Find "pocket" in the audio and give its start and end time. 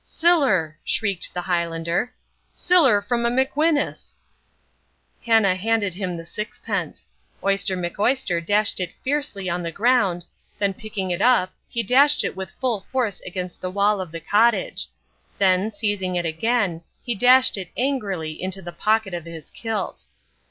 18.73-19.13